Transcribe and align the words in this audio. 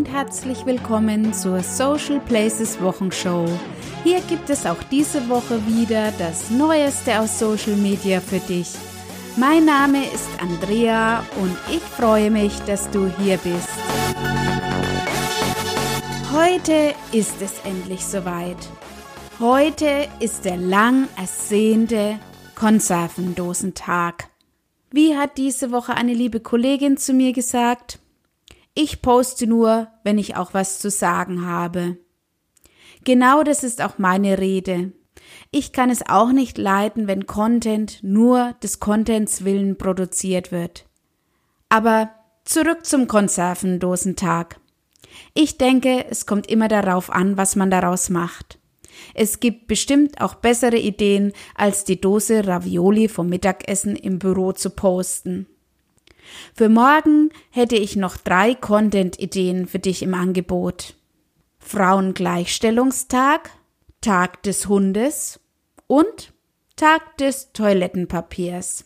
und 0.00 0.10
herzlich 0.10 0.64
willkommen 0.64 1.34
zur 1.34 1.62
Social 1.62 2.20
Places 2.20 2.80
Wochenshow. 2.80 3.46
Hier 4.02 4.22
gibt 4.22 4.48
es 4.48 4.64
auch 4.64 4.82
diese 4.84 5.28
Woche 5.28 5.60
wieder 5.66 6.10
das 6.12 6.48
Neueste 6.48 7.20
aus 7.20 7.38
Social 7.38 7.76
Media 7.76 8.22
für 8.22 8.38
dich. 8.38 8.72
Mein 9.36 9.66
Name 9.66 10.06
ist 10.06 10.26
Andrea 10.40 11.22
und 11.38 11.54
ich 11.70 11.82
freue 11.82 12.30
mich, 12.30 12.58
dass 12.60 12.90
du 12.90 13.12
hier 13.18 13.36
bist. 13.36 13.68
Heute 16.32 16.94
ist 17.12 17.42
es 17.42 17.60
endlich 17.64 18.02
soweit. 18.02 18.70
Heute 19.38 20.08
ist 20.18 20.46
der 20.46 20.56
lang 20.56 21.08
ersehnte 21.18 22.18
Konservendosentag. 22.54 24.30
Wie 24.90 25.14
hat 25.14 25.36
diese 25.36 25.72
Woche 25.72 25.92
eine 25.92 26.14
liebe 26.14 26.40
Kollegin 26.40 26.96
zu 26.96 27.12
mir 27.12 27.34
gesagt? 27.34 27.98
Ich 28.74 29.02
poste 29.02 29.46
nur, 29.46 29.88
wenn 30.04 30.18
ich 30.18 30.36
auch 30.36 30.54
was 30.54 30.78
zu 30.78 30.90
sagen 30.90 31.46
habe. 31.46 31.96
Genau 33.04 33.42
das 33.42 33.64
ist 33.64 33.82
auch 33.82 33.98
meine 33.98 34.38
Rede. 34.38 34.92
Ich 35.50 35.72
kann 35.72 35.90
es 35.90 36.06
auch 36.08 36.32
nicht 36.32 36.58
leiden, 36.58 37.06
wenn 37.06 37.26
Content 37.26 37.98
nur 38.02 38.54
des 38.62 38.78
Contents 38.78 39.44
willen 39.44 39.76
produziert 39.78 40.52
wird. 40.52 40.86
Aber 41.68 42.10
zurück 42.44 42.84
zum 42.84 43.08
Konservendosentag. 43.08 44.60
Ich 45.34 45.58
denke, 45.58 46.06
es 46.08 46.26
kommt 46.26 46.48
immer 46.48 46.68
darauf 46.68 47.10
an, 47.10 47.36
was 47.36 47.56
man 47.56 47.70
daraus 47.70 48.10
macht. 48.10 48.58
Es 49.14 49.40
gibt 49.40 49.66
bestimmt 49.66 50.20
auch 50.20 50.34
bessere 50.34 50.76
Ideen, 50.76 51.32
als 51.54 51.84
die 51.84 52.00
Dose 52.00 52.46
Ravioli 52.46 53.08
vom 53.08 53.28
Mittagessen 53.28 53.96
im 53.96 54.18
Büro 54.18 54.52
zu 54.52 54.70
posten. 54.70 55.46
Für 56.54 56.68
morgen 56.68 57.30
hätte 57.50 57.76
ich 57.76 57.96
noch 57.96 58.16
drei 58.16 58.54
Content-Ideen 58.54 59.66
für 59.66 59.78
dich 59.78 60.02
im 60.02 60.14
Angebot. 60.14 60.94
Frauengleichstellungstag, 61.58 63.50
Tag 64.00 64.42
des 64.42 64.68
Hundes 64.68 65.40
und 65.86 66.32
Tag 66.76 67.16
des 67.18 67.52
Toilettenpapiers. 67.52 68.84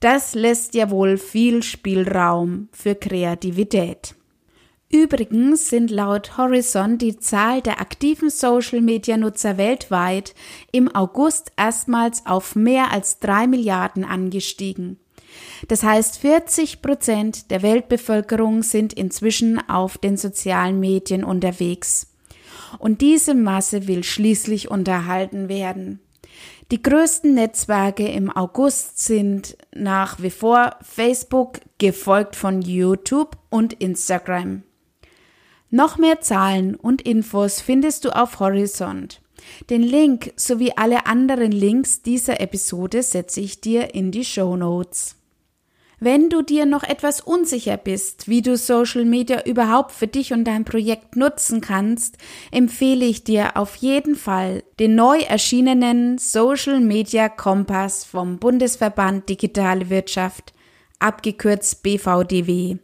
Das 0.00 0.34
lässt 0.34 0.74
ja 0.74 0.90
wohl 0.90 1.16
viel 1.16 1.62
Spielraum 1.62 2.68
für 2.72 2.94
Kreativität. 2.94 4.14
Übrigens 4.90 5.68
sind 5.68 5.90
laut 5.90 6.36
Horizon 6.36 6.98
die 6.98 7.16
Zahl 7.18 7.60
der 7.60 7.80
aktiven 7.80 8.30
Social-Media-Nutzer 8.30 9.58
weltweit 9.58 10.34
im 10.70 10.94
August 10.94 11.52
erstmals 11.56 12.24
auf 12.24 12.54
mehr 12.54 12.92
als 12.92 13.18
drei 13.18 13.46
Milliarden 13.46 14.04
angestiegen. 14.04 14.98
Das 15.68 15.82
heißt, 15.82 16.18
40 16.18 16.82
Prozent 16.82 17.50
der 17.50 17.62
Weltbevölkerung 17.62 18.62
sind 18.62 18.92
inzwischen 18.92 19.58
auf 19.68 19.98
den 19.98 20.16
sozialen 20.16 20.80
Medien 20.80 21.24
unterwegs. 21.24 22.12
Und 22.78 23.00
diese 23.00 23.34
Masse 23.34 23.86
will 23.86 24.04
schließlich 24.04 24.70
unterhalten 24.70 25.48
werden. 25.48 26.00
Die 26.72 26.82
größten 26.82 27.32
Netzwerke 27.34 28.08
im 28.08 28.28
August 28.30 28.98
sind 28.98 29.56
nach 29.72 30.20
wie 30.20 30.30
vor 30.30 30.76
Facebook, 30.82 31.60
gefolgt 31.78 32.34
von 32.34 32.60
YouTube 32.60 33.36
und 33.50 33.74
Instagram. 33.74 34.62
Noch 35.70 35.96
mehr 35.96 36.20
Zahlen 36.20 36.74
und 36.74 37.02
Infos 37.02 37.60
findest 37.60 38.04
du 38.04 38.10
auf 38.10 38.40
Horizont. 38.40 39.20
Den 39.70 39.82
Link 39.82 40.32
sowie 40.36 40.72
alle 40.74 41.06
anderen 41.06 41.52
Links 41.52 42.02
dieser 42.02 42.40
Episode 42.40 43.02
setze 43.02 43.40
ich 43.40 43.60
dir 43.60 43.94
in 43.94 44.10
die 44.10 44.24
Show 44.24 44.56
Notes. 44.56 45.15
Wenn 45.98 46.28
du 46.28 46.42
dir 46.42 46.66
noch 46.66 46.82
etwas 46.82 47.22
unsicher 47.22 47.78
bist, 47.78 48.28
wie 48.28 48.42
du 48.42 48.58
Social 48.58 49.06
Media 49.06 49.44
überhaupt 49.46 49.92
für 49.92 50.06
dich 50.06 50.34
und 50.34 50.44
dein 50.44 50.66
Projekt 50.66 51.16
nutzen 51.16 51.62
kannst, 51.62 52.18
empfehle 52.50 53.06
ich 53.06 53.24
dir 53.24 53.56
auf 53.56 53.76
jeden 53.76 54.14
Fall 54.14 54.62
den 54.78 54.94
neu 54.94 55.20
erschienenen 55.20 56.18
Social 56.18 56.80
Media 56.80 57.30
Kompass 57.30 58.04
vom 58.04 58.38
Bundesverband 58.38 59.30
Digitale 59.30 59.88
Wirtschaft, 59.88 60.52
abgekürzt 60.98 61.82
BVDW. 61.82 62.76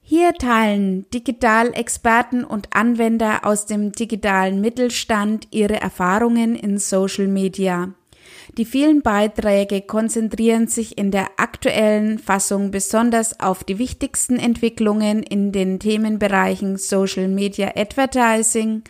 Hier 0.00 0.32
teilen 0.32 1.04
Digitalexperten 1.10 2.42
und 2.42 2.74
Anwender 2.74 3.44
aus 3.44 3.66
dem 3.66 3.92
digitalen 3.92 4.62
Mittelstand 4.62 5.48
ihre 5.50 5.78
Erfahrungen 5.78 6.54
in 6.56 6.78
Social 6.78 7.26
Media. 7.26 7.92
Die 8.56 8.64
vielen 8.64 9.02
Beiträge 9.02 9.82
konzentrieren 9.82 10.68
sich 10.68 10.96
in 10.96 11.10
der 11.10 11.28
aktuellen 11.36 12.18
Fassung 12.18 12.70
besonders 12.70 13.38
auf 13.40 13.62
die 13.62 13.78
wichtigsten 13.78 14.38
Entwicklungen 14.38 15.22
in 15.22 15.52
den 15.52 15.78
Themenbereichen 15.78 16.76
Social 16.76 17.28
Media 17.28 17.72
Advertising, 17.76 18.82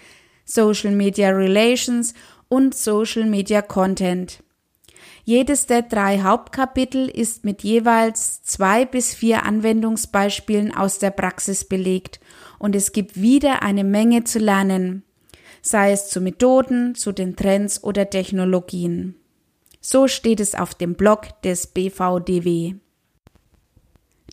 Social 0.44 0.92
Media 0.92 1.30
Relations 1.30 2.14
und 2.48 2.74
Social 2.74 3.26
Media 3.26 3.60
Content. 3.60 4.42
Jedes 5.24 5.66
der 5.66 5.82
drei 5.82 6.22
Hauptkapitel 6.22 7.06
ist 7.06 7.44
mit 7.44 7.62
jeweils 7.62 8.42
zwei 8.44 8.86
bis 8.86 9.12
vier 9.12 9.42
Anwendungsbeispielen 9.42 10.74
aus 10.74 10.98
der 11.00 11.10
Praxis 11.10 11.66
belegt 11.66 12.18
und 12.58 12.74
es 12.74 12.92
gibt 12.92 13.20
wieder 13.20 13.62
eine 13.62 13.84
Menge 13.84 14.24
zu 14.24 14.38
lernen, 14.38 15.02
sei 15.60 15.92
es 15.92 16.08
zu 16.08 16.22
Methoden, 16.22 16.94
zu 16.94 17.12
den 17.12 17.36
Trends 17.36 17.84
oder 17.84 18.08
Technologien. 18.08 19.17
So 19.90 20.06
steht 20.06 20.38
es 20.38 20.54
auf 20.54 20.74
dem 20.74 20.96
Blog 20.96 21.40
des 21.40 21.68
BVDW. 21.68 22.74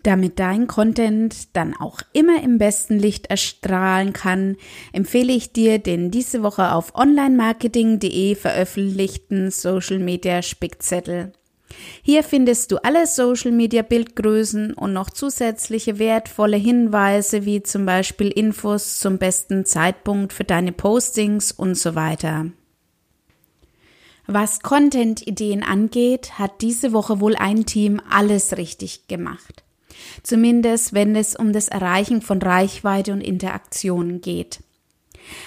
Damit 0.04 0.38
dein 0.38 0.68
Content 0.68 1.56
dann 1.56 1.74
auch 1.74 2.02
immer 2.12 2.44
im 2.44 2.58
besten 2.58 3.00
Licht 3.00 3.28
erstrahlen 3.28 4.12
kann, 4.12 4.58
empfehle 4.92 5.32
ich 5.32 5.54
dir 5.54 5.80
den 5.80 6.12
diese 6.12 6.44
Woche 6.44 6.74
auf 6.74 6.94
onlinemarketing.de 6.94 8.36
veröffentlichten 8.36 9.50
Social 9.50 10.00
Media 10.00 10.42
Spickzettel. 10.42 11.32
Hier 12.02 12.24
findest 12.24 12.74
du 12.74 12.84
alle 12.84 13.08
Social 13.08 13.54
Media 13.54 13.82
Bildgrößen 13.82 14.74
und 14.74 14.92
noch 14.92 15.10
zusätzliche 15.10 16.00
wertvolle 16.00 16.58
Hinweise 16.58 17.46
wie 17.46 17.64
zum 17.64 17.86
Beispiel 17.86 18.28
Infos 18.28 19.00
zum 19.00 19.20
besten 19.20 19.64
Zeitpunkt 19.64 20.34
für 20.34 20.44
deine 20.44 20.74
Postings 20.74 21.54
und 21.54 21.76
so 21.76 21.96
weiter. 21.96 22.48
Was 24.28 24.62
Content-Ideen 24.62 25.64
angeht, 25.64 26.40
hat 26.40 26.62
diese 26.62 26.94
Woche 26.94 27.20
wohl 27.20 27.36
ein 27.36 27.66
Team 27.66 28.02
alles 28.10 28.58
richtig 28.58 29.08
gemacht. 29.08 29.64
Zumindest 30.24 30.94
wenn 30.94 31.16
es 31.16 31.36
um 31.36 31.54
das 31.54 31.68
Erreichen 31.68 32.22
von 32.22 32.42
Reichweite 32.42 33.14
und 33.14 33.22
Interaktionen 33.22 34.22
geht. 34.22 34.62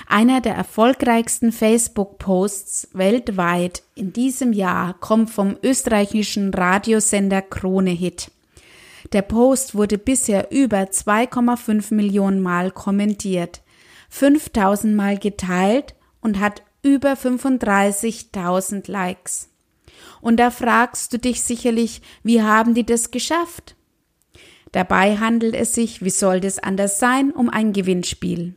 Einer 0.07 0.41
der 0.41 0.55
erfolgreichsten 0.55 1.53
Facebook-Posts 1.53 2.89
weltweit 2.93 3.83
in 3.95 4.13
diesem 4.13 4.53
Jahr 4.53 4.95
kommt 4.95 5.31
vom 5.31 5.57
österreichischen 5.63 6.53
Radiosender 6.53 7.43
Krone 7.43 7.91
Hit. 7.91 8.31
Der 9.13 9.23
Post 9.23 9.75
wurde 9.75 9.99
bisher 9.99 10.51
über 10.51 10.79
2,5 10.79 11.95
Millionen 11.95 12.41
Mal 12.41 12.71
kommentiert, 12.71 13.63
5000 14.11 14.95
Mal 14.95 15.19
geteilt 15.19 15.95
und 16.21 16.41
hat 16.41 16.63
über 16.89 17.13
35.000 17.13 18.91
Likes. 18.91 19.49
Und 20.21 20.39
da 20.39 20.51
fragst 20.51 21.13
du 21.13 21.19
dich 21.19 21.43
sicherlich, 21.43 22.03
wie 22.23 22.43
haben 22.43 22.75
die 22.75 22.85
das 22.85 23.11
geschafft? 23.11 23.77
Dabei 24.73 25.17
handelt 25.19 25.55
es 25.55 25.75
sich, 25.75 26.03
wie 26.03 26.11
soll 26.11 26.41
das 26.41 26.59
anders 26.59 26.99
sein, 26.99 27.31
um 27.31 27.49
ein 27.49 27.73
Gewinnspiel. 27.73 28.55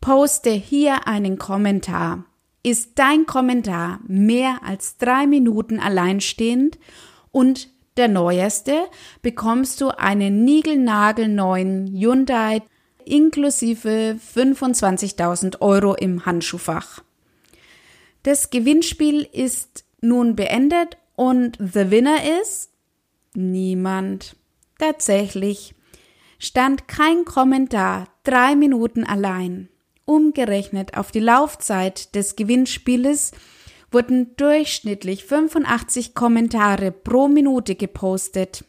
Poste 0.00 0.50
hier 0.50 1.06
einen 1.06 1.38
Kommentar. 1.38 2.24
Ist 2.62 2.92
dein 2.96 3.26
Kommentar 3.26 4.00
mehr 4.06 4.60
als 4.64 4.98
drei 4.98 5.26
Minuten 5.26 5.80
alleinstehend 5.80 6.78
und 7.30 7.68
der 7.96 8.08
neueste, 8.08 8.84
bekommst 9.22 9.80
du 9.80 9.88
einen 9.90 10.44
niegelnagelneuen 10.44 11.86
Hyundai 11.88 12.62
inklusive 13.04 14.16
25.000 14.34 15.60
Euro 15.60 15.94
im 15.94 16.24
Handschuhfach. 16.24 17.02
Das 18.22 18.50
Gewinnspiel 18.50 19.22
ist 19.32 19.84
nun 20.00 20.36
beendet 20.36 20.98
und 21.16 21.56
the 21.58 21.90
winner 21.90 22.18
ist 22.42 22.70
niemand. 23.34 24.36
Tatsächlich 24.78 25.74
stand 26.38 26.88
kein 26.88 27.24
Kommentar, 27.24 28.08
drei 28.24 28.56
Minuten 28.56 29.04
allein. 29.04 29.68
Umgerechnet 30.04 30.96
auf 30.96 31.12
die 31.12 31.20
Laufzeit 31.20 32.14
des 32.14 32.36
Gewinnspieles 32.36 33.32
wurden 33.92 34.36
durchschnittlich 34.36 35.24
85 35.24 36.14
Kommentare 36.14 36.92
pro 36.92 37.28
Minute 37.28 37.74
gepostet. 37.74 38.64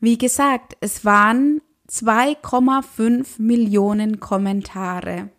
Wie 0.00 0.18
gesagt, 0.18 0.76
es 0.80 1.04
waren 1.04 1.62
2,5 1.88 3.40
Millionen 3.40 4.20
Kommentare. 4.20 5.30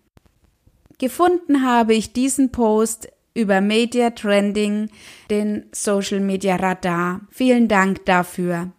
Gefunden 0.97 1.63
habe 1.63 1.93
ich 1.93 2.13
diesen 2.13 2.51
Post 2.51 3.09
über 3.33 3.61
Media 3.61 4.11
Trending, 4.11 4.89
den 5.29 5.65
Social 5.73 6.21
Media 6.21 6.55
Radar. 6.55 7.21
Vielen 7.29 7.67
Dank 7.67 8.05
dafür. 8.05 8.71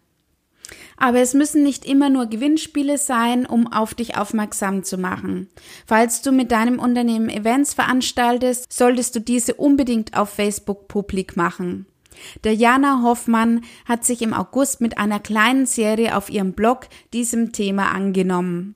Aber 0.96 1.20
es 1.20 1.34
müssen 1.34 1.62
nicht 1.62 1.84
immer 1.84 2.08
nur 2.08 2.26
Gewinnspiele 2.26 2.96
sein, 2.96 3.44
um 3.44 3.70
auf 3.70 3.94
dich 3.94 4.16
aufmerksam 4.16 4.82
zu 4.82 4.96
machen. 4.96 5.48
Falls 5.86 6.22
du 6.22 6.32
mit 6.32 6.50
deinem 6.50 6.78
Unternehmen 6.78 7.28
Events 7.28 7.74
veranstaltest, 7.74 8.72
solltest 8.72 9.14
du 9.14 9.20
diese 9.20 9.54
unbedingt 9.54 10.16
auf 10.16 10.30
Facebook 10.30 10.88
publik 10.88 11.36
machen. 11.36 11.86
Der 12.44 12.54
Jana 12.54 13.02
Hoffmann 13.02 13.62
hat 13.84 14.06
sich 14.06 14.22
im 14.22 14.32
August 14.32 14.80
mit 14.80 14.96
einer 14.96 15.20
kleinen 15.20 15.66
Serie 15.66 16.16
auf 16.16 16.30
ihrem 16.30 16.54
Blog 16.54 16.88
diesem 17.12 17.52
Thema 17.52 17.92
angenommen. 17.92 18.74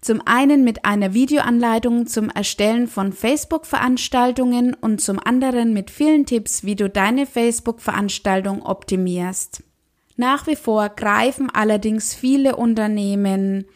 Zum 0.00 0.20
einen 0.24 0.64
mit 0.64 0.84
einer 0.84 1.14
Videoanleitung 1.14 2.06
zum 2.06 2.30
Erstellen 2.30 2.88
von 2.88 3.12
Facebook-Veranstaltungen 3.12 4.74
und 4.74 5.00
zum 5.00 5.18
anderen 5.18 5.72
mit 5.72 5.90
vielen 5.90 6.26
Tipps, 6.26 6.64
wie 6.64 6.76
du 6.76 6.90
deine 6.90 7.26
Facebook-Veranstaltung 7.26 8.62
optimierst. 8.62 9.62
Nach 10.16 10.46
wie 10.46 10.56
vor 10.56 10.90
greifen 10.90 11.50
allerdings 11.52 12.14
viele 12.14 12.56
Unternehmen 12.56 13.66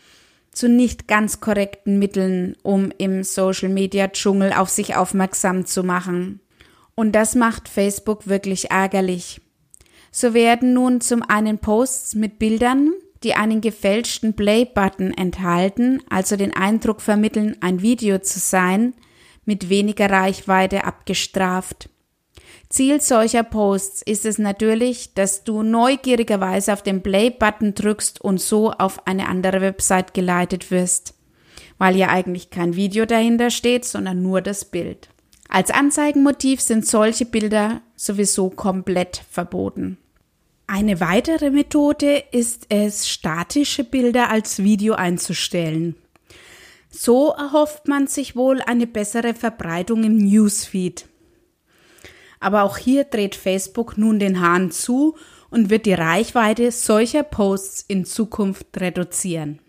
zu 0.53 0.69
nicht 0.69 1.09
ganz 1.09 1.41
korrekten 1.41 1.99
Mitteln, 1.99 2.57
um 2.63 2.91
im 2.99 3.23
Social-Media-Dschungel 3.23 4.53
auf 4.53 4.69
sich 4.69 4.97
aufmerksam 4.97 5.67
zu 5.67 5.85
machen. 5.85 6.41
Und 6.95 7.13
das 7.13 7.35
macht 7.35 7.69
Facebook 7.69 8.27
wirklich 8.27 8.71
ärgerlich. 8.71 9.41
So 10.11 10.35
werden 10.35 10.73
nun 10.73 11.01
zum 11.01 11.23
einen 11.23 11.59
Posts 11.59 12.17
mit 12.17 12.39
Bildern, 12.39 12.93
die 13.25 13.35
einen 13.35 13.61
gefälschten 13.61 14.35
Play-Button 14.35 15.13
enthalten, 15.13 16.03
also 16.09 16.37
den 16.37 16.55
Eindruck 16.55 17.01
vermitteln, 17.01 17.57
ein 17.61 17.83
Video 17.83 18.19
zu 18.19 18.39
sein, 18.39 18.95
mit 19.45 19.69
weniger 19.69 20.11
Reichweite 20.11 20.85
abgestraft. 20.85 21.89
Ziel 22.69 23.01
solcher 23.01 23.45
Posts 23.45 24.03
ist 24.03 24.27
es 24.27 24.39
natürlich, 24.39 25.15
dass 25.15 25.43
du 25.43 25.63
neugierigerweise 25.63 26.73
auf 26.73 26.83
den 26.83 27.03
Play-Button 27.03 27.75
drückst 27.75 28.21
und 28.21 28.41
so 28.41 28.73
auf 28.73 29.07
eine 29.07 29.29
andere 29.29 29.63
Website 29.63 30.13
geleitet 30.13 30.71
wirst, 30.71 31.15
weil 31.79 31.97
ja 31.97 32.09
eigentlich 32.09 32.51
kein 32.51 32.77
Video 32.77 33.07
dahinter 33.07 33.51
steht, 33.51 33.87
sondern 33.87 34.23
nur 34.23 34.43
das 34.43 34.67
Bild. 34.67 35.09
Als 35.49 35.71
Anzeigenmotiv 35.71 36.61
sind 36.61 36.87
solche 36.87 37.25
Bilder 37.25 37.81
sowieso 37.97 38.51
komplett 38.51 39.23
verboten. 39.31 39.97
Eine 40.71 41.01
weitere 41.01 41.49
Methode 41.49 42.23
ist 42.31 42.67
es, 42.69 43.09
statische 43.09 43.85
Bilder 43.85 44.29
als 44.29 44.63
Video 44.63 44.93
einzustellen. 44.93 45.97
So 46.91 47.31
erhofft 47.31 47.89
man 47.89 48.07
sich 48.07 48.37
wohl 48.37 48.61
eine 48.61 48.87
bessere 48.87 49.33
Verbreitung 49.33 50.05
im 50.05 50.19
Newsfeed. 50.19 51.07
Aber 52.39 52.65
auch 52.65 52.77
hier 52.77 53.05
dreht 53.05 53.35
Facebook 53.35 53.97
nun 53.97 54.19
den 54.19 54.43
Hahn 54.43 54.71
zu 54.71 55.17
und 55.49 55.71
wird 55.71 55.87
die 55.87 55.95
Reichweite 55.95 56.71
solcher 56.71 57.23
Posts 57.23 57.87
in 57.89 58.05
Zukunft 58.05 58.67
reduzieren. 58.79 59.61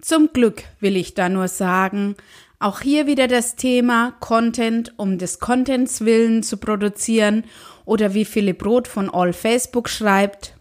Zum 0.00 0.32
Glück 0.32 0.64
will 0.80 0.96
ich 0.96 1.14
da 1.14 1.28
nur 1.28 1.46
sagen, 1.46 2.16
auch 2.62 2.80
hier 2.80 3.06
wieder 3.06 3.28
das 3.28 3.56
Thema 3.56 4.14
Content 4.20 4.94
um 4.96 5.18
des 5.18 5.38
Contents 5.40 6.02
willen 6.02 6.42
zu 6.42 6.56
produzieren 6.56 7.44
oder 7.84 8.14
wie 8.14 8.24
Philipp 8.24 8.64
Roth 8.64 8.88
von 8.88 9.10
All 9.10 9.32
Facebook 9.32 9.88
schreibt, 9.88 10.54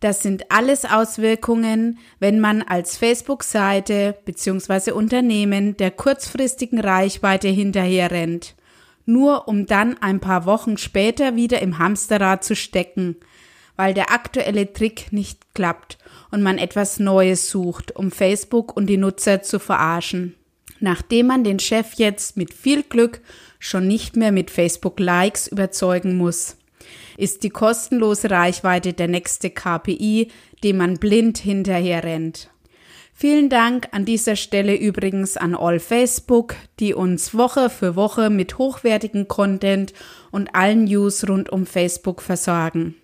das 0.00 0.22
sind 0.22 0.50
alles 0.50 0.84
Auswirkungen, 0.84 1.98
wenn 2.18 2.40
man 2.40 2.62
als 2.62 2.98
Facebook-Seite 2.98 4.16
bzw. 4.24 4.90
Unternehmen 4.90 5.76
der 5.76 5.90
kurzfristigen 5.90 6.80
Reichweite 6.80 7.48
hinterherrennt 7.48 8.54
nur 9.06 9.48
um 9.48 9.66
dann 9.66 9.98
ein 9.98 10.20
paar 10.20 10.46
Wochen 10.46 10.78
später 10.78 11.36
wieder 11.36 11.60
im 11.60 11.78
Hamsterrad 11.78 12.44
zu 12.44 12.56
stecken, 12.56 13.16
weil 13.76 13.94
der 13.94 14.12
aktuelle 14.12 14.72
Trick 14.72 15.12
nicht 15.12 15.54
klappt 15.54 15.98
und 16.30 16.42
man 16.42 16.58
etwas 16.58 17.00
Neues 17.00 17.50
sucht, 17.50 17.94
um 17.96 18.10
Facebook 18.10 18.76
und 18.76 18.86
die 18.86 18.96
Nutzer 18.96 19.42
zu 19.42 19.58
verarschen. 19.58 20.34
Nachdem 20.84 21.28
man 21.28 21.44
den 21.44 21.60
Chef 21.60 21.94
jetzt 21.94 22.36
mit 22.36 22.52
viel 22.52 22.82
Glück 22.82 23.22
schon 23.58 23.88
nicht 23.88 24.16
mehr 24.16 24.32
mit 24.32 24.50
Facebook-Likes 24.50 25.46
überzeugen 25.48 26.18
muss, 26.18 26.58
ist 27.16 27.42
die 27.42 27.48
kostenlose 27.48 28.30
Reichweite 28.30 28.92
der 28.92 29.08
nächste 29.08 29.48
KPI, 29.48 30.28
dem 30.62 30.76
man 30.76 30.98
blind 30.98 31.38
hinterher 31.38 32.04
rennt. 32.04 32.50
Vielen 33.14 33.48
Dank 33.48 33.88
an 33.92 34.04
dieser 34.04 34.36
Stelle 34.36 34.76
übrigens 34.76 35.38
an 35.38 35.54
All 35.54 35.80
Facebook, 35.80 36.54
die 36.80 36.92
uns 36.92 37.34
Woche 37.34 37.70
für 37.70 37.96
Woche 37.96 38.28
mit 38.28 38.58
hochwertigen 38.58 39.26
Content 39.26 39.94
und 40.32 40.54
allen 40.54 40.84
News 40.84 41.26
rund 41.26 41.48
um 41.48 41.64
Facebook 41.64 42.20
versorgen. 42.20 42.94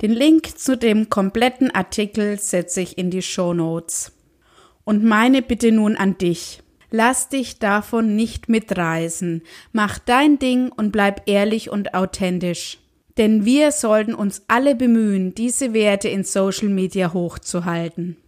Den 0.00 0.12
Link 0.12 0.58
zu 0.58 0.78
dem 0.78 1.10
kompletten 1.10 1.70
Artikel 1.70 2.38
setze 2.38 2.80
ich 2.80 2.96
in 2.96 3.10
die 3.10 3.20
Show 3.20 3.52
Notes. 3.52 4.12
Und 4.84 5.04
meine 5.04 5.42
Bitte 5.42 5.72
nun 5.72 5.94
an 5.94 6.16
dich. 6.16 6.62
Lass 6.94 7.30
dich 7.30 7.58
davon 7.58 8.16
nicht 8.16 8.50
mitreißen. 8.50 9.42
Mach 9.72 9.98
dein 9.98 10.38
Ding 10.38 10.70
und 10.70 10.92
bleib 10.92 11.22
ehrlich 11.26 11.70
und 11.70 11.94
authentisch. 11.94 12.80
Denn 13.16 13.46
wir 13.46 13.72
sollten 13.72 14.14
uns 14.14 14.42
alle 14.46 14.74
bemühen, 14.74 15.34
diese 15.34 15.72
Werte 15.72 16.08
in 16.08 16.22
Social 16.22 16.68
Media 16.68 17.14
hochzuhalten. 17.14 18.18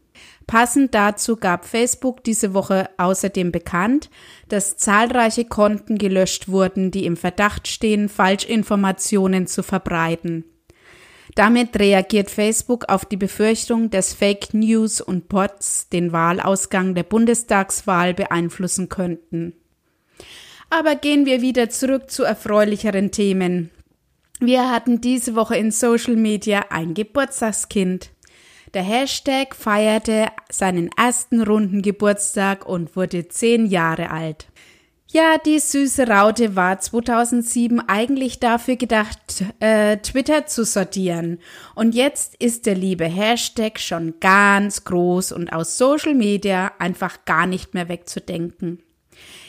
Passend 0.47 0.95
dazu 0.95 1.37
gab 1.37 1.67
Facebook 1.67 2.25
diese 2.25 2.55
Woche 2.55 2.89
außerdem 2.97 3.53
bekannt, 3.53 4.09
dass 4.49 4.79
zahlreiche 4.79 5.45
Konten 5.45 5.99
gelöscht 5.99 6.49
wurden, 6.49 6.91
die 6.91 7.05
im 7.05 7.19
Verdacht 7.19 7.69
stehen, 7.69 8.09
Falschinformationen 8.09 9.47
zu 9.47 9.63
verbreiten. 9.63 10.45
Damit 11.35 11.79
reagiert 11.79 12.31
Facebook 12.31 12.88
auf 12.88 13.05
die 13.05 13.17
Befürchtung, 13.17 13.91
dass 13.91 14.15
Fake 14.15 14.53
News 14.53 15.00
und 15.00 15.29
Bots 15.29 15.88
den 15.88 16.12
Wahlausgang 16.12 16.94
der 16.94 17.03
Bundestagswahl 17.03 18.15
beeinflussen 18.15 18.88
könnten. 18.88 19.55
Aber 20.71 20.97
gehen 20.97 21.26
wir 21.26 21.41
wieder 21.41 21.71
zurück 21.71 22.11
zu 22.11 22.25
erfreulicheren 22.25 23.11
Themen. 23.11 23.71
Wir 24.41 24.71
hatten 24.71 25.00
diese 25.00 25.35
Woche 25.35 25.56
in 25.56 25.71
Social 25.71 26.17
Media 26.17 26.67
ein 26.71 26.94
Geburtstagskind. 26.94 28.11
Der 28.75 28.82
Hashtag 28.82 29.55
feierte 29.55 30.27
seinen 30.50 30.91
ersten 30.97 31.43
runden 31.43 31.81
Geburtstag 31.81 32.67
und 32.67 32.97
wurde 32.97 33.29
zehn 33.29 33.67
Jahre 33.67 34.11
alt. 34.11 34.49
Ja, 35.15 35.39
die 35.39 35.61
süße 35.61 36.09
Raute 36.09 36.57
war 36.57 36.81
2007 36.81 37.79
eigentlich 37.89 38.41
dafür 38.41 38.75
gedacht, 38.75 39.45
äh, 39.61 39.99
Twitter 39.99 40.47
zu 40.47 40.65
sortieren. 40.65 41.39
Und 41.77 41.95
jetzt 41.95 42.35
ist 42.43 42.67
der 42.67 42.75
liebe 42.75 43.05
Hashtag 43.05 43.79
schon 43.79 44.15
ganz 44.19 44.83
groß 44.83 45.31
und 45.31 45.53
aus 45.53 45.79
Social 45.79 46.15
Media 46.15 46.73
einfach 46.81 47.25
gar 47.27 47.47
nicht 47.47 47.75
mehr 47.75 47.89
wegzudenken. 47.89 48.83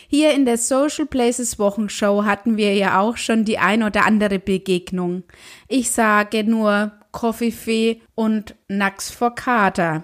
Hier 0.07 0.35
in 0.35 0.45
der 0.45 0.59
Social 0.59 1.07
Places 1.07 1.57
Wochenshow 1.57 2.25
hatten 2.25 2.57
wir 2.57 2.75
ja 2.75 2.99
auch 2.99 3.17
schon 3.17 3.43
die 3.43 3.57
ein 3.57 3.81
oder 3.81 4.05
andere 4.05 4.37
Begegnung. 4.37 5.23
Ich 5.67 5.89
sage 5.89 6.43
nur 6.43 6.91
Koffifee 7.11 8.03
und 8.13 8.53
Nax 8.67 9.09
vor 9.09 9.33
Kater. 9.33 10.03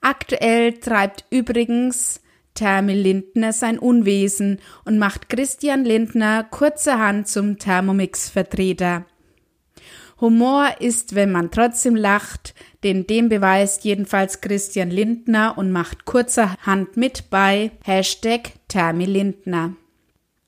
Aktuell 0.00 0.78
treibt 0.78 1.26
übrigens 1.28 2.22
Thermi 2.58 2.94
Lindner 2.94 3.52
sein 3.52 3.78
Unwesen 3.78 4.58
und 4.84 4.98
macht 4.98 5.28
Christian 5.28 5.84
Lindner 5.84 6.42
kurzerhand 6.42 7.28
zum 7.28 7.58
Thermomix-Vertreter. 7.58 9.06
Humor 10.20 10.68
ist, 10.80 11.14
wenn 11.14 11.30
man 11.30 11.52
trotzdem 11.52 11.94
lacht, 11.94 12.56
denn 12.82 13.06
dem 13.06 13.28
beweist 13.28 13.84
jedenfalls 13.84 14.40
Christian 14.40 14.90
Lindner 14.90 15.56
und 15.56 15.70
macht 15.70 16.04
kurzerhand 16.04 16.96
mit 16.96 17.30
bei 17.30 17.70
Hashtag 17.84 18.50
Thermi 18.66 19.04
Lindner. 19.04 19.74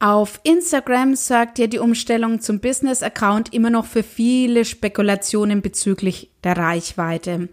Auf 0.00 0.40
Instagram 0.42 1.14
sorgt 1.14 1.60
ja 1.60 1.68
die 1.68 1.78
Umstellung 1.78 2.40
zum 2.40 2.58
Business-Account 2.58 3.54
immer 3.54 3.70
noch 3.70 3.86
für 3.86 4.02
viele 4.02 4.64
Spekulationen 4.64 5.62
bezüglich 5.62 6.32
der 6.42 6.56
Reichweite. 6.56 7.50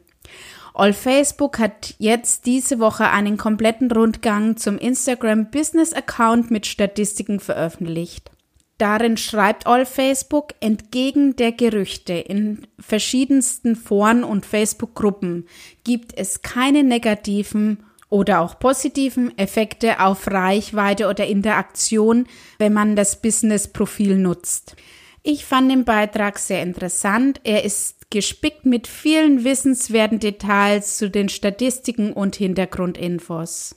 All 0.79 0.93
Facebook 0.93 1.57
hat 1.57 1.95
jetzt 1.97 2.45
diese 2.45 2.77
Woche 2.77 3.09
einen 3.09 3.37
kompletten 3.37 3.91
Rundgang 3.91 4.57
zum 4.57 4.77
Instagram 4.77 5.49
Business 5.49 5.91
Account 5.91 6.51
mit 6.51 6.67
Statistiken 6.67 7.39
veröffentlicht. 7.39 8.29
Darin 8.77 9.17
schreibt 9.17 9.65
All 9.65 9.87
Facebook 9.87 10.53
entgegen 10.59 11.35
der 11.35 11.51
Gerüchte 11.51 12.13
in 12.13 12.67
verschiedensten 12.77 13.75
Foren 13.75 14.23
und 14.23 14.45
Facebook-Gruppen 14.45 15.47
gibt 15.83 16.15
es 16.15 16.43
keine 16.43 16.83
negativen 16.83 17.83
oder 18.09 18.41
auch 18.41 18.59
positiven 18.59 19.35
Effekte 19.35 19.99
auf 19.99 20.27
Reichweite 20.27 21.09
oder 21.09 21.25
Interaktion, 21.25 22.27
wenn 22.59 22.73
man 22.73 22.95
das 22.95 23.19
Business-Profil 23.19 24.15
nutzt. 24.15 24.75
Ich 25.23 25.43
fand 25.43 25.71
den 25.71 25.85
Beitrag 25.85 26.37
sehr 26.37 26.61
interessant. 26.61 27.41
Er 27.43 27.65
ist 27.65 27.96
gespickt 28.09 28.65
mit 28.65 28.87
vielen 28.87 29.43
wissenswerten 29.43 30.19
Details 30.19 30.97
zu 30.97 31.09
den 31.09 31.29
Statistiken 31.29 32.13
und 32.13 32.35
Hintergrundinfos. 32.35 33.75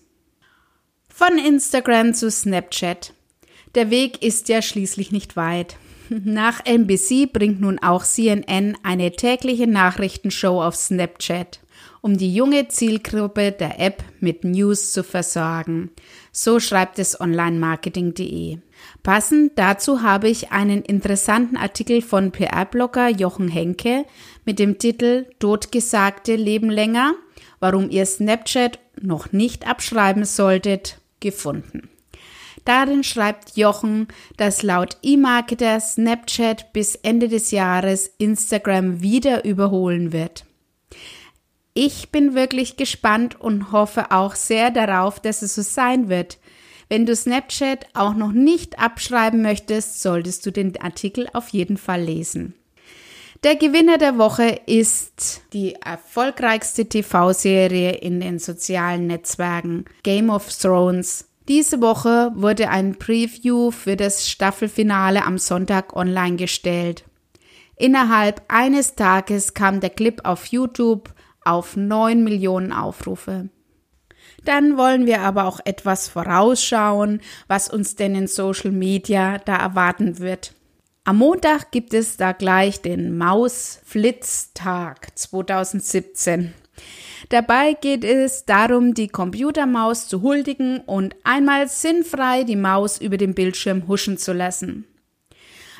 Von 1.09 1.39
Instagram 1.39 2.15
zu 2.15 2.31
Snapchat. 2.31 3.13
Der 3.75 3.91
Weg 3.91 4.23
ist 4.23 4.49
ja 4.49 4.63
schließlich 4.63 5.13
nicht 5.13 5.37
weit. 5.37 5.77
Nach 6.09 6.65
NBC 6.65 7.33
bringt 7.33 7.61
nun 7.61 7.79
auch 7.79 8.05
CNN 8.05 8.77
eine 8.83 9.13
tägliche 9.13 9.67
Nachrichtenshow 9.67 10.63
auf 10.63 10.75
Snapchat. 10.77 11.61
Um 12.03 12.17
die 12.17 12.35
junge 12.35 12.69
Zielgruppe 12.69 13.53
der 13.53 13.81
App 13.81 14.03
mit 14.21 14.45
News 14.45 14.93
zu 14.93 15.05
versorgen. 15.05 15.91
So 16.33 16.61
schreibt 16.61 16.99
es 16.99 17.21
onlinemarketing.de. 17.21 18.59
Passend 19.03 19.53
dazu 19.57 20.03
habe 20.03 20.29
ich 20.29 20.53
einen 20.53 20.83
interessanten 20.83 21.57
Artikel 21.57 22.03
von 22.03 22.33
PR-Blogger 22.33 23.09
Jochen 23.09 23.49
Henke 23.49 24.05
mit 24.45 24.59
dem 24.59 24.79
Titel 24.79 25.27
Totgesagte 25.39 26.37
leben 26.37 26.71
länger, 26.71 27.15
warum 27.59 27.91
ihr 27.91 28.07
Snapchat 28.07 28.79
noch 29.01 29.33
nicht 29.33 29.67
abschreiben 29.67 30.25
solltet, 30.25 30.99
gefunden. 31.21 31.91
Darin 32.65 33.05
schreibt 33.05 33.57
Jochen, 33.57 34.09
dass 34.37 34.63
laut 34.63 34.99
E-Marketer 35.03 35.81
Snapchat 35.81 36.73
bis 36.73 36.95
Ende 36.95 37.29
des 37.29 37.51
Jahres 37.51 38.11
Instagram 38.19 39.01
wieder 39.01 39.45
überholen 39.45 40.13
wird. 40.13 40.45
Ich 41.75 42.11
bin 42.11 42.35
wirklich 42.35 42.77
gespannt 42.77 43.41
und 43.41 43.73
hoffe 43.73 44.11
auch 44.11 44.35
sehr 44.35 44.71
darauf, 44.71 45.21
dass 45.21 45.43
es 45.43 45.55
so 45.55 45.63
sein 45.63 46.09
wird. 46.09 46.39
Wenn 46.89 47.07
du 47.07 47.15
Snapchat 47.15 47.87
auch 47.95 48.15
noch 48.15 48.33
nicht 48.33 48.81
abschreiben 48.81 49.43
möchtest, 49.43 50.03
solltest 50.03 50.45
du 50.45 50.51
den 50.51 50.77
Artikel 50.81 51.29
auf 51.33 51.49
jeden 51.51 51.77
Fall 51.77 52.03
lesen. 52.03 52.55
Der 53.45 53.57
Gewinner 53.57 53.97
der 53.97 54.19
Woche 54.19 54.61
ist 54.67 55.43
die 55.55 55.75
erfolgreichste 55.77 56.87
TV-Serie 56.87 57.93
in 57.93 58.21
den 58.21 58.39
sozialen 58.39 59.07
Netzwerken 59.07 59.87
Game 60.03 60.29
of 60.29 60.53
Thrones. 60.53 61.27
Diese 61.49 61.81
Woche 61.81 62.33
wurde 62.35 62.69
ein 62.69 62.99
Preview 62.99 63.71
für 63.71 63.97
das 63.97 64.29
Staffelfinale 64.29 65.25
am 65.25 65.39
Sonntag 65.39 65.97
online 65.97 66.37
gestellt. 66.37 67.05
Innerhalb 67.77 68.43
eines 68.49 68.95
Tages 68.95 69.55
kam 69.55 69.81
der 69.81 69.91
Clip 69.91 70.21
auf 70.25 70.47
YouTube 70.47 71.15
auf 71.45 71.77
9 71.77 72.23
Millionen 72.23 72.73
Aufrufe. 72.73 73.49
Dann 74.45 74.77
wollen 74.77 75.07
wir 75.07 75.21
aber 75.21 75.45
auch 75.45 75.61
etwas 75.65 76.09
vorausschauen, 76.09 77.21
was 77.47 77.69
uns 77.69 77.97
denn 77.97 78.15
in 78.15 78.27
Social 78.27 78.71
Media 78.71 79.39
da 79.39 79.57
erwarten 79.57 80.19
wird. 80.19 80.55
Am 81.05 81.19
Montag 81.19 81.73
gibt 81.73 81.95
es 81.95 82.17
da 82.17 82.33
gleich 82.33 82.83
den 82.83 83.17
Mausflitztag 83.17 85.19
2017. 85.19 86.53
Dabei 87.29 87.75
geht 87.75 88.05
es 88.05 88.45
darum, 88.45 88.95
die 88.95 89.09
Computermaus 89.09 90.09
zu 90.09 90.23
huldigen 90.23 90.81
und 90.81 91.15
einmal 91.25 91.69
sinnfrei 91.69 92.45
die 92.45 92.57
Maus 92.57 93.01
über 93.01 93.17
den 93.17 93.35
Bildschirm 93.35 93.89
huschen 93.89 94.19
zu 94.19 94.33
lassen. 94.33 94.87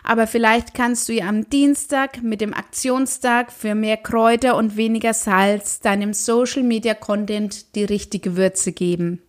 Aber 0.03 0.27
vielleicht 0.27 0.75
kannst 0.75 1.09
du 1.09 1.13
ja 1.13 1.29
am 1.29 1.49
Dienstag 1.51 2.23
mit 2.23 2.41
dem 2.41 2.55
Aktionstag 2.55 3.53
für 3.53 3.75
mehr 3.75 3.97
Kräuter 3.97 4.57
und 4.57 4.77
weniger 4.77 5.15
Salz 5.15 5.81
deinem 5.81 6.15
Social 6.15 6.63
Media 6.63 6.95
Content 6.95 7.75
die 7.75 7.85
richtige 7.85 8.37
Würze 8.37 8.73
geben. 8.73 9.23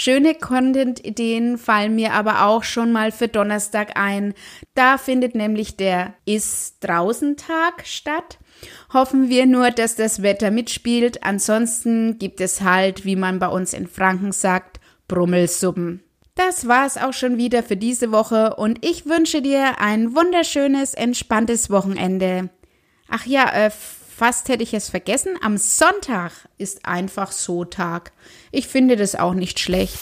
Schöne 0.00 0.36
Content-Ideen 0.36 1.58
fallen 1.58 1.96
mir 1.96 2.12
aber 2.12 2.46
auch 2.46 2.62
schon 2.62 2.92
mal 2.92 3.10
für 3.10 3.26
Donnerstag 3.26 3.98
ein. 3.98 4.32
Da 4.74 4.96
findet 4.96 5.34
nämlich 5.34 5.76
der 5.76 6.14
Ist-Draußen-Tag 6.24 7.84
statt. 7.84 8.38
Hoffen 8.92 9.28
wir 9.28 9.46
nur, 9.46 9.72
dass 9.72 9.96
das 9.96 10.22
Wetter 10.22 10.52
mitspielt. 10.52 11.24
Ansonsten 11.24 12.16
gibt 12.20 12.40
es 12.40 12.60
halt, 12.60 13.04
wie 13.04 13.16
man 13.16 13.40
bei 13.40 13.48
uns 13.48 13.72
in 13.72 13.88
Franken 13.88 14.30
sagt, 14.30 14.78
Brummelsuppen. 15.08 16.04
Das 16.38 16.68
war's 16.68 16.96
auch 16.96 17.12
schon 17.12 17.36
wieder 17.36 17.64
für 17.64 17.76
diese 17.76 18.12
Woche 18.12 18.54
und 18.54 18.84
ich 18.84 19.06
wünsche 19.06 19.42
dir 19.42 19.80
ein 19.80 20.14
wunderschönes, 20.14 20.94
entspanntes 20.94 21.68
Wochenende. 21.68 22.48
Ach 23.08 23.26
ja, 23.26 23.50
äh, 23.52 23.70
Fast 24.18 24.48
hätte 24.48 24.64
ich 24.64 24.74
es 24.74 24.88
vergessen. 24.88 25.36
Am 25.42 25.56
Sonntag 25.58 26.32
ist 26.58 26.84
einfach 26.84 27.30
so 27.30 27.64
Tag. 27.64 28.10
Ich 28.50 28.66
finde 28.66 28.96
das 28.96 29.14
auch 29.14 29.34
nicht 29.34 29.60
schlecht. 29.60 30.00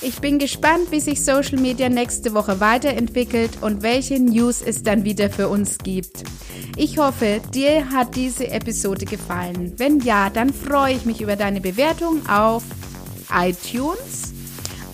Ich 0.00 0.18
bin 0.18 0.40
gespannt, 0.40 0.90
wie 0.90 0.98
sich 0.98 1.24
Social 1.24 1.60
Media 1.60 1.88
nächste 1.88 2.34
Woche 2.34 2.58
weiterentwickelt 2.58 3.58
und 3.60 3.82
welche 3.82 4.18
News 4.18 4.62
es 4.62 4.82
dann 4.82 5.04
wieder 5.04 5.30
für 5.30 5.48
uns 5.48 5.78
gibt. 5.78 6.24
Ich 6.76 6.98
hoffe, 6.98 7.40
dir 7.54 7.88
hat 7.90 8.16
diese 8.16 8.48
Episode 8.48 9.04
gefallen. 9.04 9.74
Wenn 9.76 10.00
ja, 10.00 10.28
dann 10.28 10.52
freue 10.52 10.94
ich 10.94 11.04
mich 11.04 11.20
über 11.20 11.36
deine 11.36 11.60
Bewertung 11.60 12.28
auf 12.28 12.64
iTunes 13.32 14.32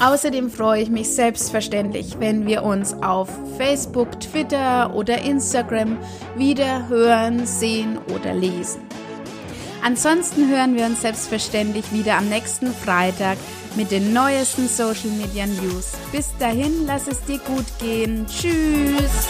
Außerdem 0.01 0.51
freue 0.51 0.83
ich 0.83 0.91
mich 0.91 1.11
selbstverständlich, 1.11 2.17
wenn 2.21 2.47
wir 2.47 2.63
uns 2.63 2.95
auf 3.03 3.29
Facebook, 3.57 4.21
Twitter 4.21 4.95
oder 4.95 5.23
Instagram 5.23 5.99
wieder 6.37 6.89
hören, 6.89 7.47
sehen 7.47 7.99
oder 8.15 8.33
lesen. 8.33 8.81
Ansonsten 9.83 10.49
hören 10.49 10.77
wir 10.77 10.87
uns 10.87 11.03
selbstverständlich 11.03 11.93
wieder 11.93 12.17
am 12.17 12.29
nächsten 12.29 12.73
Freitag 12.73 13.39
mit 13.77 13.91
den 13.91 14.13
neuesten 14.13 14.69
Social 14.69 15.11
Media 15.11 15.47
News. 15.47 15.93
Bis 16.13 16.29
dahin, 16.39 16.87
lass 16.87 17.07
es 17.07 17.21
dir 17.25 17.39
gut 17.39 17.67
gehen. 17.81 18.27
Tschüss! 18.27 19.29